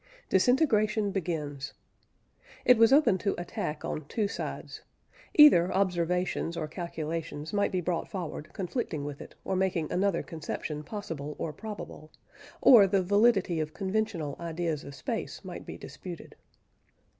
DISINTEGRATION 0.29 1.11
BEGINS. 1.11 1.73
It 2.65 2.79
was 2.79 2.91
open 2.91 3.19
to 3.19 3.39
attack 3.39 3.85
on 3.85 4.07
two 4.07 4.27
sides. 4.27 4.81
Either 5.35 5.71
observations 5.71 6.57
or 6.57 6.67
calculations 6.67 7.53
might 7.53 7.71
be 7.71 7.81
brought 7.81 8.07
forward, 8.07 8.51
conflicting 8.51 9.05
with 9.05 9.21
it, 9.21 9.35
or 9.45 9.55
making 9.55 9.91
another 9.91 10.23
conception 10.23 10.83
possible 10.83 11.35
or 11.37 11.53
probable: 11.53 12.09
Or 12.61 12.87
the 12.87 13.03
validity 13.03 13.59
of 13.59 13.75
conventional 13.75 14.35
ideas 14.39 14.83
of 14.83 14.95
space 14.95 15.45
might 15.45 15.67
be 15.67 15.77
disputed. 15.77 16.35